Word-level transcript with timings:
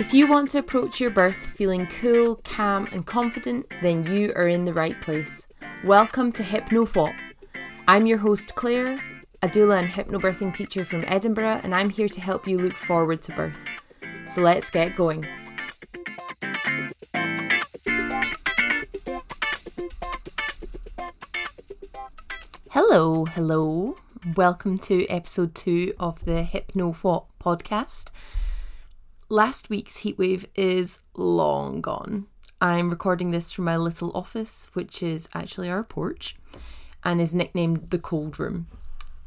If 0.00 0.14
you 0.14 0.26
want 0.26 0.48
to 0.50 0.58
approach 0.60 0.98
your 0.98 1.10
birth 1.10 1.36
feeling 1.36 1.86
cool, 2.00 2.36
calm, 2.36 2.88
and 2.90 3.06
confident, 3.06 3.66
then 3.82 4.06
you 4.06 4.32
are 4.34 4.48
in 4.48 4.64
the 4.64 4.72
right 4.72 4.98
place. 5.02 5.46
Welcome 5.84 6.32
to 6.32 6.42
Hypno 6.42 6.86
What. 6.86 7.12
I'm 7.86 8.06
your 8.06 8.16
host, 8.16 8.54
Claire, 8.54 8.94
a 9.42 9.46
doula 9.46 9.78
and 9.80 9.92
hypnobirthing 9.92 10.54
teacher 10.54 10.86
from 10.86 11.04
Edinburgh, 11.06 11.60
and 11.62 11.74
I'm 11.74 11.90
here 11.90 12.08
to 12.08 12.20
help 12.22 12.48
you 12.48 12.56
look 12.56 12.76
forward 12.76 13.20
to 13.24 13.32
birth. 13.32 13.66
So 14.26 14.40
let's 14.40 14.70
get 14.70 14.96
going. 14.96 15.22
Hello, 22.70 23.26
hello. 23.26 23.98
Welcome 24.34 24.78
to 24.78 25.06
episode 25.08 25.54
two 25.54 25.92
of 26.00 26.24
the 26.24 26.42
Hypno 26.42 26.92
What 27.02 27.26
podcast. 27.38 28.10
Last 29.32 29.70
week's 29.70 29.98
heatwave 29.98 30.46
is 30.56 30.98
long 31.14 31.80
gone. 31.80 32.26
I'm 32.60 32.90
recording 32.90 33.30
this 33.30 33.52
from 33.52 33.64
my 33.64 33.76
little 33.76 34.10
office, 34.12 34.66
which 34.72 35.04
is 35.04 35.28
actually 35.32 35.70
our 35.70 35.84
porch 35.84 36.34
and 37.04 37.20
is 37.20 37.32
nicknamed 37.32 37.90
the 37.90 38.00
cold 38.00 38.40
room. 38.40 38.66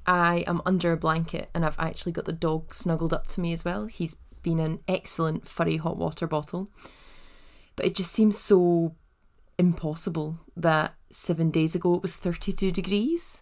I 0.06 0.44
am 0.46 0.62
under 0.66 0.92
a 0.92 0.98
blanket 0.98 1.50
and 1.56 1.66
I've 1.66 1.80
actually 1.80 2.12
got 2.12 2.26
the 2.26 2.34
dog 2.34 2.74
snuggled 2.74 3.14
up 3.14 3.28
to 3.28 3.40
me 3.40 3.54
as 3.54 3.64
well. 3.64 3.86
He's 3.86 4.18
been 4.42 4.60
an 4.60 4.82
excellent 4.90 5.48
furry 5.48 5.78
hot 5.78 5.96
water 5.96 6.28
bottle. 6.28 6.68
But 7.78 7.86
it 7.86 7.96
just 7.96 8.12
seems 8.12 8.38
so 8.38 8.96
impossible 9.58 10.42
that 10.58 10.96
seven 11.12 11.50
days 11.50 11.76
ago 11.76 11.96
it 11.96 12.02
was 12.02 12.18
32 12.18 12.72
degrees. 12.72 13.42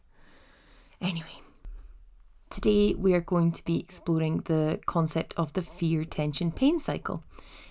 Anyway, 1.02 1.42
Today, 2.52 2.94
we 2.96 3.14
are 3.14 3.22
going 3.22 3.54
to 3.54 3.64
be 3.64 3.80
exploring 3.80 4.42
the 4.44 4.82
concept 4.86 5.34
of 5.38 5.54
the 5.54 5.62
fear, 5.62 6.04
tension, 6.04 6.52
pain 6.52 6.80
cycle. 6.80 7.24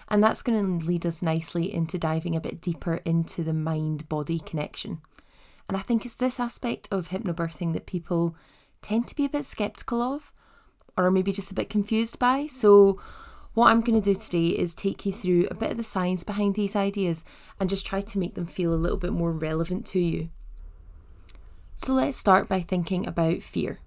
And 0.09 0.25
that's 0.25 0.41
going 0.41 0.81
to 0.81 0.87
lead 0.87 1.05
us 1.05 1.21
nicely 1.21 1.73
into 1.73 1.99
diving 1.99 2.35
a 2.35 2.41
bit 2.41 2.63
deeper 2.63 2.97
into 3.05 3.45
the 3.45 3.53
mind 3.53 4.09
body 4.09 4.41
connection. 4.41 5.03
And 5.69 5.77
I 5.77 5.81
think 5.81 6.07
it's 6.07 6.15
this 6.15 6.41
aspect 6.41 6.89
of 6.91 7.11
hypnobirthing 7.11 7.75
that 7.75 7.85
people 7.85 8.35
tend 8.81 9.07
to 9.09 9.15
be 9.15 9.27
a 9.27 9.29
bit 9.29 9.45
skeptical 9.45 10.01
of, 10.01 10.33
or 10.97 11.11
maybe 11.11 11.31
just 11.31 11.53
a 11.53 11.55
bit 11.55 11.69
confused 11.69 12.19
by. 12.19 12.47
So, 12.47 12.99
what 13.53 13.67
I'm 13.67 13.83
going 13.83 14.01
to 14.01 14.15
do 14.15 14.19
today 14.19 14.47
is 14.47 14.75
take 14.75 15.05
you 15.05 15.13
through 15.13 15.47
a 15.51 15.55
bit 15.55 15.73
of 15.73 15.77
the 15.77 15.83
science 15.83 16.25
behind 16.25 16.55
these 16.55 16.75
ideas 16.75 17.23
and 17.61 17.69
just 17.69 17.85
try 17.85 18.01
to 18.01 18.19
make 18.19 18.35
them 18.35 18.47
feel 18.47 18.73
a 18.73 18.77
little 18.77 18.97
bit 18.97 19.13
more 19.13 19.33
relevant 19.33 19.85
to 19.89 20.01
you. 20.01 20.31
So, 21.77 21.93
let's 21.93 22.17
start 22.17 22.49
by 22.49 22.63
thinking 22.63 23.07
about 23.07 23.43
fear. 23.43 23.81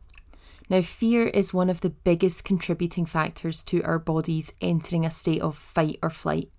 Now, 0.69 0.81
fear 0.81 1.28
is 1.28 1.53
one 1.53 1.69
of 1.69 1.81
the 1.81 1.89
biggest 1.89 2.44
contributing 2.44 3.06
factors 3.06 3.61
to 3.64 3.83
our 3.83 4.00
bodies 4.00 4.53
entering 4.61 5.06
a 5.06 5.11
state 5.11 5.42
of 5.42 5.58
fight 5.58 6.00
or 6.02 6.09
flight. 6.09 6.50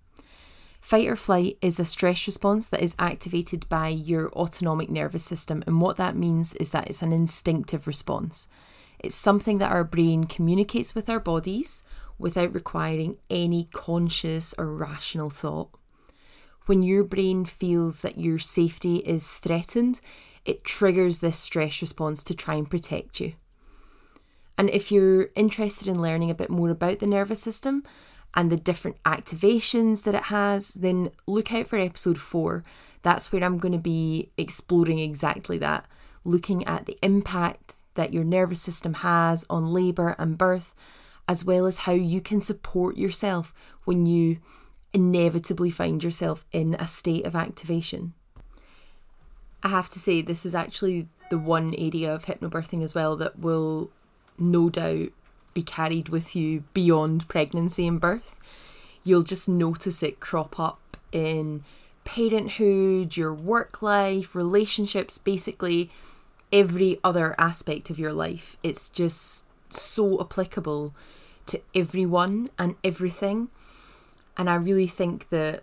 Fight 0.81 1.09
or 1.09 1.17
flight 1.17 1.57
is 1.63 1.81
a 1.81 1.85
stress 1.85 2.27
response 2.27 2.69
that 2.69 2.83
is 2.83 2.95
activated 2.99 3.67
by 3.71 3.89
your 3.89 4.31
autonomic 4.35 4.91
nervous 4.91 5.25
system, 5.25 5.65
and 5.67 5.81
what 5.81 5.97
that 5.97 6.15
means 6.15 6.55
is 6.57 6.73
that 6.73 6.89
it's 6.89 7.01
an 7.01 7.13
instinctive 7.13 7.87
response. 7.87 8.49
It's 8.99 9.15
something 9.15 9.59
that 9.59 9.73
our 9.73 9.85
brain 9.85 10.25
communicates 10.25 10.95
with 10.95 11.09
our 11.09 11.21
bodies 11.21 11.85
without 12.19 12.53
requiring 12.53 13.17
any 13.31 13.69
conscious 13.73 14.55
or 14.59 14.67
rational 14.67 15.31
thought. 15.31 15.71
When 16.67 16.83
your 16.83 17.05
brain 17.05 17.47
feels 17.47 18.03
that 18.03 18.19
your 18.19 18.39
safety 18.39 18.97
is 18.97 19.33
threatened, 19.33 20.03
it 20.45 20.65
triggers 20.65 21.21
this 21.21 21.39
stress 21.39 21.81
response 21.81 22.23
to 22.25 22.35
try 22.35 22.57
and 22.57 22.69
protect 22.69 23.21
you. 23.21 23.33
And 24.57 24.71
if 24.71 24.93
you're 24.93 25.29
interested 25.35 25.89
in 25.89 26.01
learning 26.01 26.31
a 26.31 26.35
bit 26.35 26.51
more 26.51 26.71
about 26.71 27.01
the 27.01 27.07
nervous 27.07 27.43
system 27.43 27.83
and 28.35 28.51
the 28.51 28.57
different 28.57 29.03
activations 29.05 30.03
that 30.05 30.15
it 30.15 30.25
has, 30.25 30.75
then 30.75 31.11
look 31.27 31.53
out 31.53 31.67
for 31.67 31.79
episode 31.79 32.19
four. 32.19 32.63
That's 33.03 33.33
where 33.33 33.45
I'm 33.45 33.59
going 33.59 33.73
to 33.73 33.79
be 33.79 34.31
exploring 34.37 34.99
exactly 34.99 35.59
that, 35.59 35.87
looking 36.25 36.65
at 36.67 36.87
the 36.87 36.99
impact 37.03 37.75
that 37.95 38.13
your 38.13 38.25
nervous 38.25 38.61
system 38.61 38.95
has 38.95 39.45
on 39.49 39.73
labour 39.73 40.17
and 40.19 40.39
birth, 40.39 40.75
as 41.29 41.45
well 41.45 41.67
as 41.67 41.79
how 41.79 41.93
you 41.93 42.21
can 42.21 42.41
support 42.41 42.97
yourself 42.97 43.55
when 43.85 44.07
you 44.07 44.39
inevitably 44.93 45.71
find 45.71 46.03
yourself 46.03 46.45
in 46.53 46.75
a 46.75 46.87
state 46.87 47.27
of 47.27 47.35
activation. 47.35 48.15
I 49.63 49.69
have 49.69 49.89
to 49.91 49.99
say, 49.99 50.23
this 50.23 50.45
is 50.45 50.55
actually 50.55 51.09
the 51.31 51.39
one 51.39 51.75
area 51.77 52.15
of 52.15 52.27
hypnobirthing 52.27 52.83
as 52.83 52.95
well 52.95 53.17
that 53.17 53.39
will 53.39 53.91
no 54.39 54.69
doubt 54.69 55.11
be 55.53 55.63
carried 55.63 56.09
with 56.09 56.35
you 56.35 56.65
beyond 56.75 57.29
pregnancy 57.29 57.87
and 57.87 58.01
birth. 58.01 58.37
You'll 59.05 59.23
just 59.23 59.49
notice 59.49 60.03
it 60.03 60.21
crop 60.21 60.59
up 60.59 60.97
in 61.13 61.63
parenthood, 62.05 63.17
your 63.17 63.33
work 63.33 63.81
life, 63.81 64.35
relationships, 64.35 65.17
basically 65.17 65.91
every 66.53 66.99
other 67.03 67.35
aspect 67.39 67.91
of 67.91 67.99
your 67.99 68.13
life. 68.13 68.57
It's 68.63 68.89
just 68.89 69.45
so 69.71 70.21
applicable 70.21 70.95
to 71.47 71.61
everyone 71.75 72.51
and 72.59 72.77
everything. 72.83 73.49
And 74.37 74.51
I 74.51 74.57
really 74.57 74.87
think 74.87 75.29
that 75.31 75.63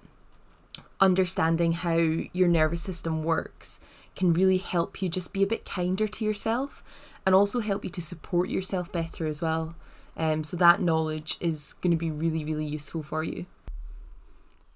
understanding 0.99 1.73
how 1.73 1.97
your 1.97 2.47
nervous 2.47 2.81
system 2.81 3.23
works 3.23 3.79
can 4.15 4.33
really 4.33 4.57
help 4.57 5.01
you 5.01 5.09
just 5.09 5.33
be 5.33 5.43
a 5.43 5.47
bit 5.47 5.65
kinder 5.65 6.07
to 6.07 6.25
yourself 6.25 6.83
and 7.25 7.35
also 7.35 7.59
help 7.59 7.83
you 7.83 7.89
to 7.91 8.01
support 8.01 8.49
yourself 8.49 8.91
better 8.91 9.27
as 9.27 9.41
well. 9.41 9.75
Um, 10.17 10.43
so 10.43 10.57
that 10.57 10.81
knowledge 10.81 11.37
is 11.39 11.73
going 11.73 11.91
to 11.91 11.97
be 11.97 12.11
really, 12.11 12.43
really 12.43 12.65
useful 12.65 13.03
for 13.03 13.23
you. 13.23 13.45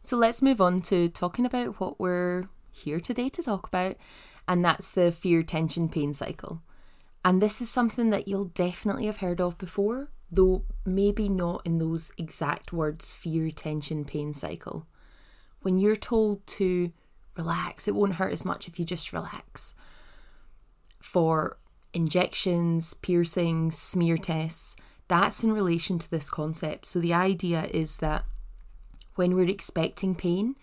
So 0.01 0.17
let's 0.17 0.41
move 0.41 0.61
on 0.61 0.81
to 0.84 1.09
talking 1.09 1.45
about 1.45 1.79
what 1.79 2.00
we're 2.00 2.47
here 2.72 3.00
today 3.00 3.29
to 3.29 3.41
talk 3.41 3.67
about, 3.67 3.95
and 4.47 4.63
that's 4.63 4.91
the 4.91 5.11
fear, 5.11 5.41
tension, 5.41 5.89
pain 5.89 6.13
cycle. 6.13 6.61
And 7.23 7.41
this 7.41 7.59
is 7.59 7.72
something 7.72 8.11
that 8.11 8.28
you'll 8.28 8.45
definitely 8.45 9.07
have 9.07 9.17
heard 9.17 9.41
of 9.41 9.57
before, 9.57 10.09
though 10.31 10.63
maybe 10.85 11.28
not 11.28 11.63
in 11.66 11.79
those 11.79 12.11
exact 12.17 12.72
words 12.72 13.13
fear, 13.13 13.50
tension, 13.50 14.05
pain 14.05 14.34
cycle. 14.34 14.85
When 15.61 15.79
you're 15.79 15.95
told 15.95 16.45
to 16.47 16.91
relax, 17.35 17.88
it 17.88 17.95
won't 17.95 18.13
hurt 18.13 18.31
as 18.31 18.45
much 18.45 18.67
if 18.67 18.78
you 18.78 18.85
just 18.85 19.11
relax. 19.11 19.73
For 21.01 21.57
injections, 21.95 22.94
piercings, 22.94 23.78
smear 23.78 24.17
tests, 24.17 24.75
that's 25.07 25.44
in 25.44 25.53
relation 25.53 25.97
to 26.00 26.11
this 26.11 26.29
concept. 26.29 26.85
So 26.85 27.00
the 27.00 27.13
idea 27.13 27.69
is 27.72 27.97
that 27.97 28.25
when 29.16 29.35
we're 29.35 29.50
expecting 29.50 30.13
pain, 30.13 30.55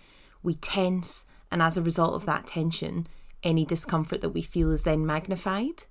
we 0.42 0.54
tense, 0.54 1.24
and 1.50 1.62
as 1.62 1.76
a 1.76 1.82
result 1.82 2.14
of 2.14 2.26
that 2.26 2.46
tension, 2.46 3.06
any 3.42 3.64
discomfort 3.64 4.20
that 4.20 4.30
we 4.30 4.42
feel 4.42 4.70
is 4.70 4.82
then 4.82 5.06
magnified. 5.06 5.84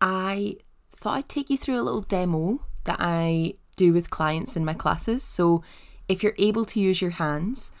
I 0.00 0.56
thought 0.94 1.16
I'd 1.18 1.28
take 1.28 1.50
you 1.50 1.58
through 1.58 1.80
a 1.80 1.82
little 1.82 2.02
demo 2.02 2.60
that 2.84 2.98
I 3.00 3.54
do 3.76 3.92
with 3.92 4.10
clients 4.10 4.56
in 4.56 4.64
my 4.64 4.74
classes. 4.74 5.24
So 5.24 5.62
if 6.08 6.22
you're 6.22 6.34
able 6.38 6.64
to 6.66 6.80
use 6.80 7.00
your 7.00 7.12
hands, 7.12 7.72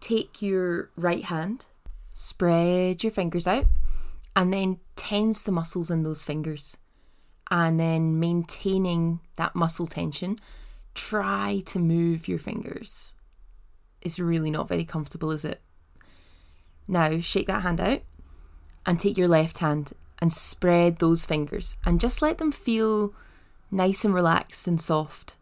take 0.00 0.42
your 0.42 0.90
right 0.96 1.24
hand, 1.24 1.66
spread 2.14 3.02
your 3.02 3.12
fingers 3.12 3.46
out, 3.46 3.66
and 4.34 4.52
then 4.52 4.80
tense 5.00 5.42
the 5.42 5.50
muscles 5.50 5.90
in 5.90 6.02
those 6.02 6.24
fingers. 6.24 6.76
And 7.50 7.80
then 7.80 8.20
maintaining 8.20 9.20
that 9.36 9.56
muscle 9.56 9.86
tension, 9.86 10.38
try 10.94 11.62
to 11.66 11.78
move 11.78 12.28
your 12.28 12.38
fingers. 12.38 13.14
It's 14.02 14.18
really 14.18 14.50
not 14.50 14.68
very 14.68 14.84
comfortable, 14.84 15.30
is 15.30 15.44
it? 15.44 15.62
Now, 16.86 17.18
shake 17.18 17.46
that 17.46 17.62
hand 17.62 17.80
out 17.80 18.02
and 18.84 19.00
take 19.00 19.16
your 19.16 19.26
left 19.26 19.58
hand 19.58 19.92
and 20.18 20.30
spread 20.30 20.98
those 20.98 21.24
fingers 21.24 21.78
and 21.86 21.98
just 21.98 22.20
let 22.20 22.36
them 22.36 22.52
feel 22.52 23.14
nice 23.70 24.04
and 24.04 24.14
relaxed 24.14 24.68
and 24.68 24.78
soft. 24.78 25.36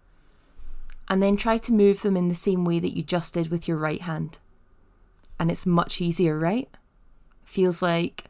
And 1.08 1.20
then 1.20 1.36
try 1.36 1.56
to 1.58 1.72
move 1.72 2.02
them 2.02 2.16
in 2.16 2.28
the 2.28 2.34
same 2.34 2.64
way 2.64 2.78
that 2.78 2.96
you 2.96 3.02
just 3.02 3.34
did 3.34 3.48
with 3.48 3.66
your 3.66 3.76
right 3.76 4.02
hand. 4.02 4.38
And 5.40 5.50
it's 5.50 5.66
much 5.66 6.00
easier, 6.00 6.38
right? 6.38 6.68
Feels 7.44 7.82
like 7.82 8.24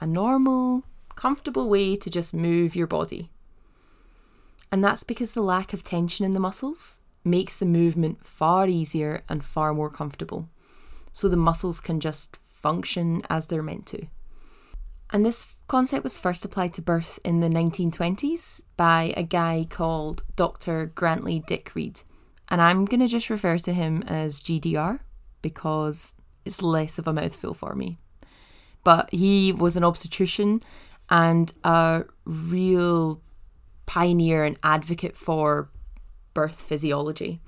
a 0.00 0.06
normal, 0.06 0.82
comfortable 1.14 1.68
way 1.68 1.94
to 1.94 2.10
just 2.10 2.32
move 2.34 2.74
your 2.74 2.86
body. 2.86 3.30
And 4.72 4.82
that's 4.82 5.04
because 5.04 5.34
the 5.34 5.42
lack 5.42 5.72
of 5.72 5.84
tension 5.84 6.24
in 6.24 6.32
the 6.32 6.40
muscles 6.40 7.02
makes 7.24 7.56
the 7.56 7.66
movement 7.66 8.24
far 8.24 8.66
easier 8.66 9.22
and 9.28 9.44
far 9.44 9.74
more 9.74 9.90
comfortable. 9.90 10.48
So 11.12 11.28
the 11.28 11.36
muscles 11.36 11.80
can 11.80 12.00
just 12.00 12.38
function 12.46 13.22
as 13.28 13.46
they're 13.46 13.62
meant 13.62 13.86
to. 13.86 14.06
And 15.12 15.26
this 15.26 15.54
concept 15.68 16.04
was 16.04 16.18
first 16.18 16.44
applied 16.44 16.72
to 16.74 16.82
birth 16.82 17.18
in 17.24 17.40
the 17.40 17.48
1920s 17.48 18.62
by 18.76 19.12
a 19.16 19.22
guy 19.22 19.66
called 19.68 20.22
Dr. 20.36 20.86
Grantly 20.94 21.42
Dick 21.46 21.74
Read. 21.74 22.00
And 22.48 22.62
I'm 22.62 22.84
going 22.84 23.00
to 23.00 23.08
just 23.08 23.28
refer 23.28 23.58
to 23.58 23.72
him 23.72 24.02
as 24.06 24.40
GDR 24.40 25.00
because 25.42 26.14
it's 26.44 26.62
less 26.62 26.98
of 26.98 27.06
a 27.06 27.12
mouthful 27.12 27.54
for 27.54 27.74
me 27.74 27.98
but 28.84 29.10
he 29.12 29.52
was 29.52 29.76
an 29.76 29.84
obstetrician 29.84 30.62
and 31.08 31.52
a 31.64 32.04
real 32.24 33.20
pioneer 33.86 34.44
and 34.44 34.58
advocate 34.62 35.16
for 35.16 35.68
birth 36.34 36.60
physiology. 36.60 37.40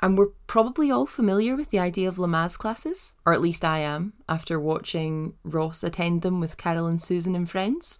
And 0.00 0.16
we're 0.16 0.28
probably 0.46 0.90
all 0.90 1.06
familiar 1.06 1.56
with 1.56 1.70
the 1.70 1.80
idea 1.80 2.08
of 2.08 2.16
Lamaze 2.16 2.56
classes, 2.56 3.14
or 3.26 3.32
at 3.32 3.40
least 3.40 3.64
I 3.64 3.80
am, 3.80 4.12
after 4.28 4.60
watching 4.60 5.34
Ross 5.42 5.82
attend 5.82 6.22
them 6.22 6.38
with 6.38 6.56
Carol 6.56 6.86
and 6.86 7.02
Susan 7.02 7.34
and 7.34 7.50
friends. 7.50 7.98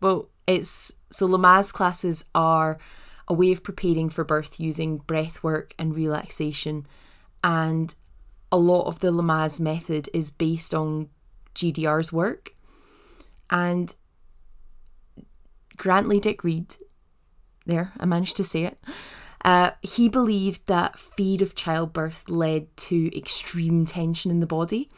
Well, 0.00 0.28
it's 0.46 0.92
so 1.10 1.26
Lamaze 1.26 1.72
classes 1.72 2.24
are 2.34 2.78
a 3.26 3.34
way 3.34 3.50
of 3.50 3.64
preparing 3.64 4.08
for 4.08 4.24
birth 4.24 4.60
using 4.60 4.98
breath 4.98 5.42
work 5.42 5.74
and 5.78 5.94
relaxation. 5.94 6.86
And 7.42 7.92
a 8.52 8.58
lot 8.58 8.86
of 8.86 9.00
the 9.00 9.12
Lamaze 9.12 9.60
method 9.60 10.08
is 10.12 10.30
based 10.30 10.74
on 10.74 11.08
GDR's 11.54 12.12
work. 12.12 12.50
And 13.48 13.94
Grantly 15.76 16.20
Dick 16.20 16.44
Read, 16.44 16.76
there, 17.66 17.92
I 17.98 18.06
managed 18.06 18.36
to 18.36 18.44
say 18.44 18.64
it, 18.64 18.78
uh, 19.44 19.70
he 19.82 20.08
believed 20.08 20.66
that 20.66 20.98
fear 20.98 21.42
of 21.42 21.54
childbirth 21.54 22.28
led 22.28 22.76
to 22.76 23.16
extreme 23.16 23.86
tension 23.86 24.30
in 24.30 24.40
the 24.40 24.46
body 24.46 24.90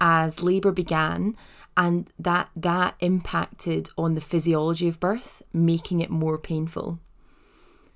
as 0.00 0.42
labour 0.42 0.72
began, 0.72 1.36
and 1.76 2.10
that 2.18 2.50
that 2.56 2.96
impacted 3.00 3.88
on 3.96 4.14
the 4.14 4.20
physiology 4.20 4.88
of 4.88 4.98
birth, 4.98 5.42
making 5.52 6.00
it 6.00 6.10
more 6.10 6.38
painful. 6.38 6.98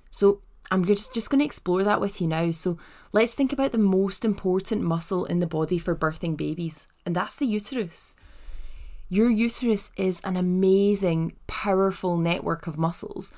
So 0.09 0.41
I'm 0.71 0.85
just, 0.85 1.13
just 1.13 1.29
going 1.29 1.39
to 1.39 1.45
explore 1.45 1.83
that 1.83 2.01
with 2.01 2.21
you 2.21 2.27
now. 2.27 2.51
So 2.51 2.77
let's 3.11 3.33
think 3.33 3.51
about 3.51 3.71
the 3.71 3.77
most 3.77 4.23
important 4.23 4.83
muscle 4.83 5.25
in 5.25 5.39
the 5.39 5.47
body 5.47 5.79
for 5.79 5.95
birthing 5.95 6.37
babies, 6.37 6.87
and 7.05 7.15
that's 7.15 7.37
the 7.37 7.45
uterus. 7.45 8.15
Your 9.09 9.29
uterus 9.29 9.91
is 9.97 10.21
an 10.23 10.37
amazing, 10.37 11.33
powerful 11.47 12.17
network 12.17 12.67
of 12.67 12.77
muscles 12.77 13.33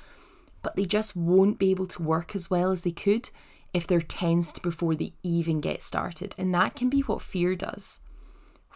but 0.61 0.75
they 0.75 0.85
just 0.85 1.15
won't 1.15 1.59
be 1.59 1.71
able 1.71 1.87
to 1.87 2.03
work 2.03 2.35
as 2.35 2.49
well 2.49 2.71
as 2.71 2.83
they 2.83 2.91
could 2.91 3.29
if 3.73 3.87
they're 3.87 4.01
tensed 4.01 4.61
before 4.61 4.95
they 4.95 5.13
even 5.23 5.61
get 5.61 5.81
started. 5.81 6.35
And 6.37 6.53
that 6.53 6.75
can 6.75 6.89
be 6.89 7.01
what 7.01 7.21
fear 7.21 7.55
does. 7.55 8.01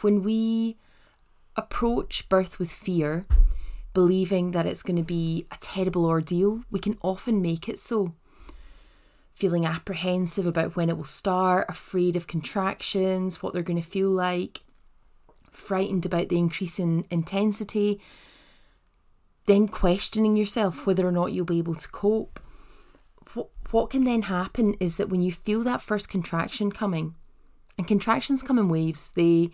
When 0.02 0.24
we 0.24 0.78
approach 1.56 2.28
birth 2.30 2.60
with 2.60 2.72
fear, 2.72 3.26
believing 3.94 4.52
that 4.52 4.66
it's 4.66 4.84
going 4.84 4.98
to 4.98 5.04
be 5.04 5.48
a 5.52 5.58
terrible 5.60 6.06
ordeal, 6.06 6.64
we 6.72 6.80
can 6.80 6.98
often 7.02 7.42
make 7.42 7.70
it 7.70 7.80
so. 7.80 8.14
Feeling 9.36 9.66
apprehensive 9.66 10.46
about 10.46 10.76
when 10.76 10.90
it 10.90 10.96
will 10.96 11.04
start, 11.04 11.66
afraid 11.70 12.16
of 12.16 12.26
contractions, 12.26 13.44
what 13.44 13.54
they're 13.54 13.64
going 13.64 13.82
to 13.82 13.88
feel 13.88 14.10
like, 14.10 14.62
frightened 15.52 16.06
about 16.06 16.30
the 16.30 16.38
increase 16.38 16.80
in 16.80 17.06
intensity, 17.12 18.00
then 19.46 19.68
questioning 19.68 20.38
yourself 20.38 20.88
whether 20.88 21.08
or 21.08 21.12
not 21.12 21.34
you'll 21.34 21.46
be 21.46 21.58
able 21.58 21.76
to 21.76 21.90
cope. 21.90 22.40
What, 23.34 23.50
what 23.72 23.90
can 23.90 24.06
then 24.06 24.24
happen 24.24 24.76
is 24.80 24.98
that 24.98 25.10
when 25.10 25.22
you 25.22 25.32
feel 25.32 25.64
that 25.64 25.82
first 25.82 26.10
contraction 26.10 26.72
coming, 26.72 27.16
and 27.78 27.88
contractions 27.88 28.42
come 28.42 28.58
in 28.58 28.70
waves, 28.70 29.12
they 29.12 29.50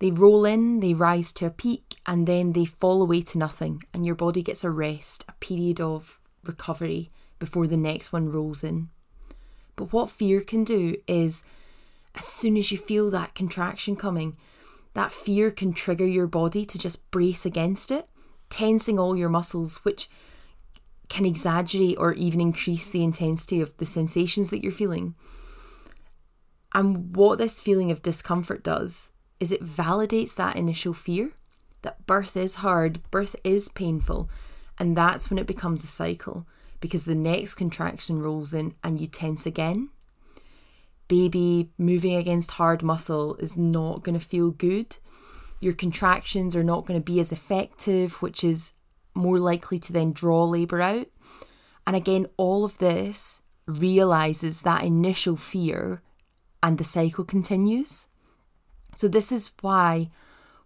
they 0.00 0.10
roll 0.12 0.44
in, 0.44 0.78
they 0.78 0.94
rise 0.94 1.32
to 1.32 1.46
a 1.46 1.50
peak, 1.50 1.96
and 2.06 2.26
then 2.26 2.52
they 2.52 2.64
fall 2.64 3.02
away 3.02 3.22
to 3.22 3.38
nothing, 3.38 3.82
and 3.92 4.06
your 4.06 4.14
body 4.14 4.42
gets 4.42 4.62
a 4.62 4.70
rest, 4.70 5.24
a 5.28 5.32
period 5.40 5.80
of 5.80 6.20
recovery 6.44 7.10
before 7.38 7.66
the 7.66 7.76
next 7.76 8.12
one 8.12 8.28
rolls 8.28 8.62
in. 8.62 8.90
But 9.78 9.92
what 9.92 10.10
fear 10.10 10.40
can 10.40 10.64
do 10.64 10.96
is, 11.06 11.44
as 12.16 12.24
soon 12.24 12.56
as 12.56 12.72
you 12.72 12.78
feel 12.78 13.10
that 13.10 13.36
contraction 13.36 13.94
coming, 13.94 14.36
that 14.94 15.12
fear 15.12 15.52
can 15.52 15.72
trigger 15.72 16.06
your 16.06 16.26
body 16.26 16.64
to 16.64 16.76
just 16.76 17.08
brace 17.12 17.46
against 17.46 17.92
it 17.92 18.08
tensing 18.50 18.98
all 18.98 19.14
your 19.16 19.28
muscles, 19.28 19.84
which 19.84 20.10
can 21.08 21.24
exaggerate 21.24 21.96
or 21.96 22.12
even 22.14 22.40
increase 22.40 22.90
the 22.90 23.04
intensity 23.04 23.60
of 23.60 23.76
the 23.76 23.86
sensations 23.86 24.50
that 24.50 24.64
you're 24.64 24.72
feeling. 24.72 25.14
And 26.74 27.14
what 27.14 27.38
this 27.38 27.60
feeling 27.60 27.92
of 27.92 28.02
discomfort 28.02 28.64
does 28.64 29.12
is 29.38 29.52
it 29.52 29.64
validates 29.64 30.34
that 30.34 30.56
initial 30.56 30.92
fear 30.92 31.30
that 31.82 32.04
birth 32.06 32.36
is 32.36 32.56
hard, 32.56 33.08
birth 33.12 33.36
is 33.44 33.68
painful, 33.68 34.28
and 34.76 34.96
that's 34.96 35.30
when 35.30 35.38
it 35.38 35.46
becomes 35.46 35.84
a 35.84 35.86
cycle 35.86 36.46
because 36.80 37.04
the 37.04 37.14
next 37.14 37.54
contraction 37.54 38.20
rolls 38.20 38.54
in 38.54 38.74
and 38.84 39.00
you 39.00 39.06
tense 39.06 39.46
again. 39.46 39.90
Baby 41.08 41.70
moving 41.78 42.14
against 42.14 42.52
hard 42.52 42.82
muscle 42.82 43.34
is 43.36 43.56
not 43.56 44.02
going 44.02 44.18
to 44.18 44.24
feel 44.24 44.50
good 44.50 44.96
your 45.60 45.72
contractions 45.72 46.54
are 46.54 46.64
not 46.64 46.86
going 46.86 47.00
to 47.00 47.04
be 47.04 47.20
as 47.20 47.32
effective, 47.32 48.22
which 48.22 48.44
is 48.44 48.74
more 49.14 49.38
likely 49.38 49.78
to 49.80 49.92
then 49.92 50.12
draw 50.12 50.44
labour 50.44 50.80
out. 50.80 51.08
And 51.86 51.96
again, 51.96 52.26
all 52.36 52.64
of 52.64 52.78
this 52.78 53.42
realizes 53.66 54.62
that 54.62 54.84
initial 54.84 55.36
fear 55.36 56.02
and 56.62 56.78
the 56.78 56.84
cycle 56.84 57.24
continues. 57.24 58.08
So, 58.94 59.08
this 59.08 59.32
is 59.32 59.52
why 59.60 60.10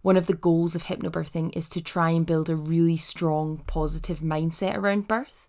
one 0.02 0.16
of 0.16 0.26
the 0.26 0.34
goals 0.34 0.74
of 0.74 0.84
hypnobirthing 0.84 1.56
is 1.56 1.68
to 1.70 1.80
try 1.80 2.10
and 2.10 2.26
build 2.26 2.50
a 2.50 2.56
really 2.56 2.96
strong 2.96 3.62
positive 3.66 4.20
mindset 4.20 4.76
around 4.76 5.08
birth, 5.08 5.41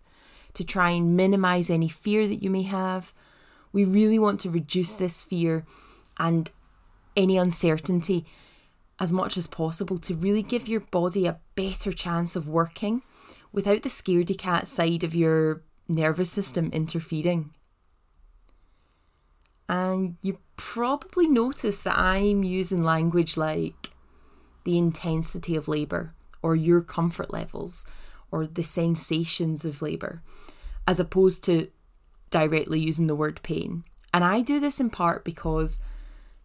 to 0.54 0.64
try 0.64 0.90
and 0.90 1.16
minimize 1.16 1.68
any 1.68 1.88
fear 1.88 2.26
that 2.26 2.42
you 2.42 2.50
may 2.50 2.62
have. 2.62 3.12
We 3.72 3.84
really 3.84 4.18
want 4.18 4.40
to 4.40 4.50
reduce 4.50 4.94
this 4.94 5.22
fear 5.22 5.64
and 6.18 6.50
any 7.16 7.36
uncertainty 7.36 8.24
as 9.00 9.12
much 9.12 9.36
as 9.36 9.46
possible 9.46 9.98
to 9.98 10.14
really 10.14 10.42
give 10.42 10.68
your 10.68 10.80
body 10.80 11.26
a 11.26 11.40
better 11.56 11.92
chance 11.92 12.36
of 12.36 12.48
working 12.48 13.02
without 13.52 13.82
the 13.82 13.88
scaredy 13.88 14.36
cat 14.36 14.66
side 14.66 15.02
of 15.02 15.14
your 15.14 15.62
nervous 15.88 16.30
system 16.30 16.70
interfering. 16.72 17.50
And 19.68 20.16
you 20.22 20.38
probably 20.56 21.26
notice 21.26 21.82
that 21.82 21.98
I'm 21.98 22.44
using 22.44 22.84
language 22.84 23.36
like 23.36 23.90
the 24.64 24.78
intensity 24.78 25.56
of 25.56 25.68
labour 25.68 26.14
or 26.42 26.54
your 26.54 26.80
comfort 26.80 27.32
levels 27.32 27.86
or 28.30 28.46
the 28.46 28.62
sensations 28.62 29.64
of 29.64 29.82
labour 29.82 30.22
as 30.86 31.00
opposed 31.00 31.44
to 31.44 31.68
directly 32.30 32.80
using 32.80 33.06
the 33.06 33.14
word 33.14 33.40
pain. 33.42 33.84
And 34.12 34.24
I 34.24 34.40
do 34.40 34.60
this 34.60 34.80
in 34.80 34.90
part 34.90 35.24
because 35.24 35.80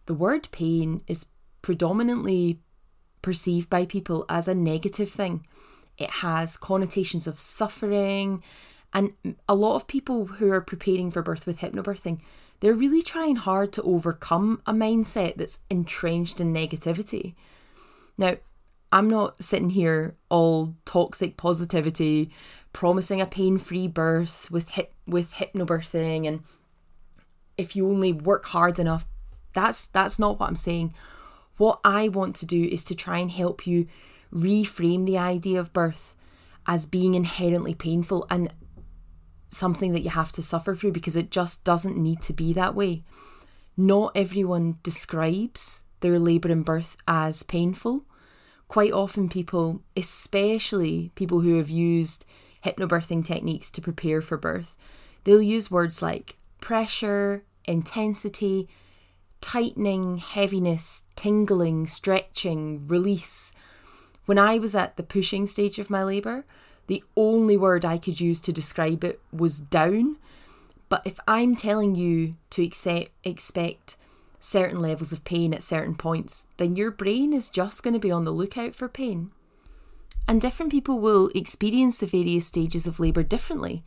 the 0.06 0.14
word 0.14 0.48
pain 0.52 1.02
is 1.06 1.26
predominantly 1.62 2.60
perceived 3.22 3.68
by 3.68 3.84
people 3.84 4.24
as 4.28 4.48
a 4.48 4.54
negative 4.54 5.10
thing. 5.10 5.46
It 5.98 6.10
has 6.10 6.56
connotations 6.56 7.26
of 7.26 7.38
suffering, 7.38 8.42
and 8.92 9.12
a 9.48 9.54
lot 9.54 9.76
of 9.76 9.86
people 9.86 10.26
who 10.26 10.50
are 10.50 10.60
preparing 10.60 11.10
for 11.10 11.22
birth 11.22 11.46
with 11.46 11.58
hypnobirthing, 11.58 12.20
they're 12.60 12.74
really 12.74 13.02
trying 13.02 13.36
hard 13.36 13.72
to 13.74 13.82
overcome 13.82 14.62
a 14.66 14.72
mindset 14.72 15.36
that's 15.36 15.60
entrenched 15.70 16.40
in 16.40 16.52
negativity. 16.52 17.34
Now, 18.18 18.36
I'm 18.92 19.08
not 19.08 19.42
sitting 19.42 19.70
here 19.70 20.16
all 20.28 20.74
toxic 20.84 21.36
positivity, 21.36 22.30
promising 22.72 23.20
a 23.20 23.26
pain-free 23.26 23.88
birth 23.88 24.50
with 24.50 24.70
hip, 24.70 24.94
with 25.06 25.32
hypnobirthing 25.34 26.26
and 26.26 26.42
if 27.58 27.76
you 27.76 27.88
only 27.88 28.12
work 28.12 28.46
hard 28.46 28.78
enough. 28.78 29.06
That's 29.52 29.86
that's 29.86 30.18
not 30.18 30.38
what 30.38 30.48
I'm 30.48 30.56
saying. 30.56 30.94
What 31.56 31.80
I 31.84 32.08
want 32.08 32.36
to 32.36 32.46
do 32.46 32.64
is 32.64 32.84
to 32.84 32.94
try 32.94 33.18
and 33.18 33.30
help 33.30 33.66
you 33.66 33.86
reframe 34.32 35.04
the 35.04 35.18
idea 35.18 35.60
of 35.60 35.72
birth 35.72 36.14
as 36.66 36.86
being 36.86 37.14
inherently 37.14 37.74
painful 37.74 38.26
and 38.30 38.52
something 39.48 39.92
that 39.92 40.02
you 40.02 40.10
have 40.10 40.32
to 40.32 40.42
suffer 40.42 40.74
through 40.74 40.92
because 40.92 41.16
it 41.16 41.30
just 41.30 41.64
doesn't 41.64 41.96
need 41.96 42.22
to 42.22 42.32
be 42.32 42.52
that 42.52 42.74
way. 42.74 43.02
Not 43.76 44.12
everyone 44.14 44.78
describes 44.82 45.82
their 46.00 46.18
labour 46.18 46.50
and 46.50 46.64
birth 46.64 46.96
as 47.06 47.42
painful. 47.42 48.06
Quite 48.68 48.92
often, 48.92 49.28
people, 49.28 49.82
especially 49.96 51.10
people 51.16 51.40
who 51.40 51.58
have 51.58 51.68
used 51.68 52.24
hypnobirthing 52.64 53.24
techniques 53.24 53.70
to 53.70 53.80
prepare 53.80 54.20
for 54.20 54.36
birth, 54.36 54.76
they'll 55.24 55.42
use 55.42 55.70
words 55.70 56.02
like 56.02 56.36
pressure, 56.60 57.44
intensity, 57.64 58.68
tightening, 59.40 60.18
heaviness, 60.18 61.04
tingling, 61.16 61.86
stretching, 61.86 62.86
release. 62.86 63.54
When 64.26 64.38
I 64.38 64.58
was 64.58 64.74
at 64.74 64.96
the 64.96 65.02
pushing 65.02 65.46
stage 65.46 65.78
of 65.78 65.90
my 65.90 66.04
labour, 66.04 66.44
the 66.86 67.02
only 67.16 67.56
word 67.56 67.84
I 67.84 67.98
could 67.98 68.20
use 68.20 68.40
to 68.42 68.52
describe 68.52 69.04
it 69.04 69.20
was 69.32 69.60
down. 69.60 70.16
But 70.88 71.02
if 71.04 71.20
I'm 71.26 71.56
telling 71.56 71.94
you 71.94 72.34
to 72.50 72.62
accept, 72.62 73.10
expect 73.24 73.96
certain 74.40 74.80
levels 74.80 75.12
of 75.12 75.24
pain 75.24 75.54
at 75.54 75.62
certain 75.62 75.94
points, 75.94 76.46
then 76.56 76.74
your 76.74 76.90
brain 76.90 77.32
is 77.32 77.48
just 77.48 77.82
going 77.82 77.94
to 77.94 78.00
be 78.00 78.10
on 78.10 78.24
the 78.24 78.32
lookout 78.32 78.74
for 78.74 78.88
pain. 78.88 79.30
And 80.28 80.40
different 80.40 80.70
people 80.70 81.00
will 81.00 81.30
experience 81.34 81.98
the 81.98 82.06
various 82.06 82.46
stages 82.46 82.86
of 82.86 83.00
labour 83.00 83.22
differently. 83.22 83.84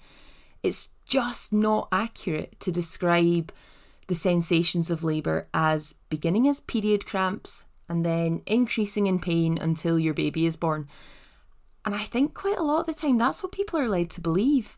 It's 0.62 0.90
just 1.06 1.54
not 1.54 1.88
accurate 1.92 2.60
to 2.62 2.72
describe 2.72 3.52
the 4.08 4.16
sensations 4.16 4.90
of 4.92 5.04
labour 5.04 5.48
as 5.54 5.96
beginning 6.10 6.48
as 6.48 6.60
period 6.60 7.06
cramps 7.06 7.66
and 7.88 8.06
then 8.06 8.42
increasing 8.46 9.08
in 9.08 9.20
pain 9.20 9.58
until 9.58 10.00
your 10.00 10.14
baby 10.14 10.46
is 10.46 10.56
born. 10.56 10.88
And 11.86 11.94
I 11.94 12.04
think 12.04 12.34
quite 12.34 12.58
a 12.58 12.64
lot 12.64 12.82
of 12.82 12.86
the 12.88 12.94
time 12.94 13.18
that's 13.18 13.44
what 13.44 13.52
people 13.52 13.80
are 13.80 13.88
led 13.88 14.10
to 14.12 14.22
believe. 14.22 14.78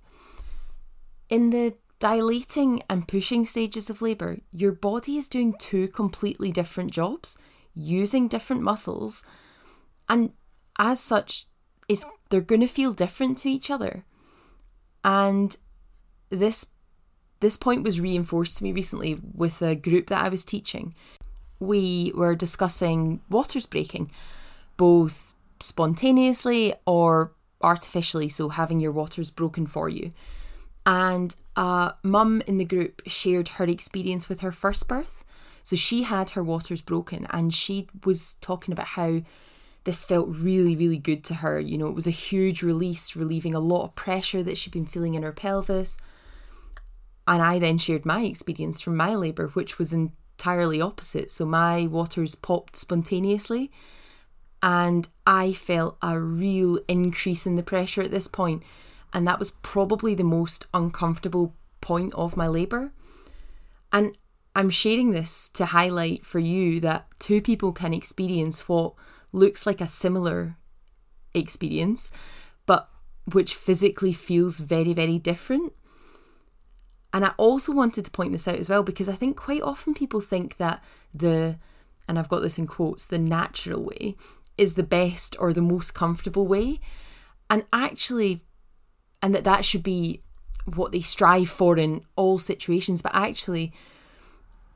In 1.30 1.50
the 1.52 1.76
dilating 2.00 2.84
and 2.90 3.08
pushing 3.08 3.46
stages 3.46 3.90
of 3.90 4.02
labour, 4.02 4.40
your 4.52 4.72
body 4.72 5.18
is 5.18 5.28
doing 5.28 5.54
two 5.58 5.88
completely 5.88 6.52
different 6.52 6.92
jobs, 6.92 7.38
using 7.74 8.28
different 8.28 8.62
muscles, 8.62 9.24
and 10.10 10.32
as 10.78 11.00
such, 11.00 11.48
is 11.88 12.06
they're 12.30 12.42
going 12.42 12.62
to 12.62 12.68
feel 12.68 12.94
different 12.94 13.38
to 13.40 13.50
each 13.50 13.70
other. 13.70 14.04
And 15.04 15.56
this 16.30 16.68
this 17.42 17.58
point 17.58 17.84
was 17.84 18.00
reinforced 18.00 18.58
to 18.58 18.64
me 18.64 18.72
recently 18.72 19.20
with 19.34 19.62
a 19.62 19.76
group 19.76 20.08
that 20.08 20.24
I 20.24 20.30
was 20.30 20.44
teaching. 20.44 20.96
We 21.60 22.12
were 22.16 22.34
discussing 22.34 23.22
waters 23.30 23.66
breaking, 23.66 24.10
both 24.78 25.34
spontaneously 25.60 26.74
or 26.88 27.34
artificially, 27.62 28.30
so 28.30 28.50
having 28.50 28.80
your 28.80 28.92
waters 28.92 29.32
broken 29.32 29.68
for 29.68 29.90
you. 29.90 30.12
And 30.86 31.36
a 31.56 31.94
mum 32.04 32.42
in 32.48 32.58
the 32.58 32.66
group 32.66 33.02
shared 33.06 33.50
her 33.50 33.66
experience 33.66 34.30
with 34.30 34.42
her 34.42 34.52
first 34.52 34.88
birth. 34.88 35.24
So 35.64 35.76
she 35.76 36.04
had 36.04 36.32
her 36.32 36.44
waters 36.44 36.82
broken 36.82 37.28
and 37.32 37.54
she 37.54 37.88
was 38.04 38.36
talking 38.36 38.72
about 38.72 38.88
how 38.88 39.22
this 39.86 40.04
felt 40.04 40.28
really, 40.30 40.76
really 40.76 40.98
good 40.98 41.24
to 41.26 41.36
her. 41.36 41.60
You 41.60 41.78
know, 41.78 41.88
it 41.88 41.96
was 41.96 42.08
a 42.08 42.12
huge 42.12 42.62
release, 42.62 43.16
relieving 43.16 43.56
a 43.56 43.60
lot 43.60 43.84
of 43.84 43.96
pressure 43.96 44.44
that 44.44 44.58
she'd 44.58 44.74
been 44.74 44.86
feeling 44.86 45.14
in 45.14 45.24
her 45.24 45.32
pelvis. 45.32 45.98
And 47.28 47.42
I 47.42 47.60
then 47.60 47.78
shared 47.78 48.06
my 48.06 48.24
experience 48.24 48.82
from 48.82 48.98
my 48.98 49.16
labour, 49.16 49.48
which 49.50 49.80
was 49.80 49.94
entirely 49.94 50.82
opposite. 50.82 51.30
So 51.30 51.46
my 51.46 51.86
waters 51.86 52.36
popped 52.36 52.76
spontaneously, 52.76 53.72
and 54.62 55.08
I 55.26 55.54
felt 55.54 55.98
a 56.02 56.20
real 56.20 56.80
increase 56.88 57.46
in 57.46 57.56
the 57.56 57.64
pressure 57.64 58.02
at 58.02 58.12
this 58.12 58.28
point, 58.28 58.64
and 59.14 59.28
that 59.28 59.40
was 59.40 59.52
probably 59.52 60.16
the 60.16 60.24
most 60.24 60.66
uncomfortable 60.74 61.56
point 61.82 62.14
of 62.16 62.36
my 62.36 62.48
labour. 62.48 62.92
And 63.94 64.18
I'm 64.56 64.72
sharing 64.72 65.12
this 65.12 65.50
to 65.50 65.66
highlight 65.66 66.26
for 66.26 66.40
you 66.40 66.80
that 66.80 67.08
two 67.20 67.42
people 67.42 67.72
can 67.72 67.94
experience 67.94 68.68
what 68.68 68.94
looks 69.32 69.66
like 69.66 69.82
a 69.82 69.88
similar 69.88 70.58
experience, 71.34 72.12
but 72.66 72.90
which 73.32 73.56
physically 73.56 74.14
feels 74.14 74.60
very, 74.60 74.94
very 74.94 75.18
different. 75.18 75.74
And 77.14 77.26
I 77.26 77.34
also 77.38 77.72
wanted 77.72 78.06
to 78.06 78.12
point 78.12 78.32
this 78.32 78.48
out 78.48 78.60
as 78.60 78.70
well 78.70 78.84
because 78.84 79.08
I 79.08 79.14
think 79.14 79.38
quite 79.38 79.62
often 79.62 79.94
people 79.94 80.20
think 80.20 80.58
that 80.58 80.84
the, 81.14 81.58
and 82.08 82.20
I've 82.20 82.30
got 82.30 82.42
this 82.42 82.58
in 82.58 82.68
quotes, 82.68 83.08
the 83.08 83.18
natural 83.18 83.84
way 83.84 84.16
is 84.58 84.74
the 84.74 84.84
best 84.84 85.36
or 85.40 85.54
the 85.54 85.62
most 85.62 85.94
comfortable 85.94 86.46
way. 86.46 86.80
And 87.50 87.66
actually, 87.72 88.44
and 89.22 89.34
that 89.34 89.44
that 89.46 89.64
should 89.64 89.84
be 89.84 90.22
what 90.74 90.92
they 90.92 91.00
strive 91.00 91.50
for 91.50 91.78
in 91.78 92.02
all 92.16 92.38
situations. 92.38 93.02
But 93.02 93.16
actually, 93.16 93.72